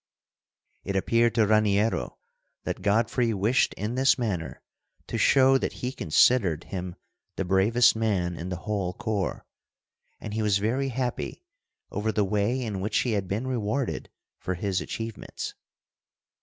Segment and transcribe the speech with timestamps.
[0.83, 2.17] It appeared to Raniero
[2.63, 4.63] that Godfrey wished in this manner
[5.05, 6.95] to show that he considered him
[7.35, 9.45] the bravest man in the whole corps;
[10.19, 11.43] and he was very happy
[11.91, 14.09] over the way in which he had been rewarded
[14.39, 15.53] for his achievements.